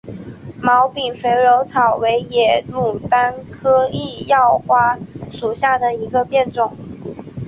[0.59, 4.97] 毛柄肥肉草为野牡丹科异药花
[5.29, 6.75] 属下的一个变种。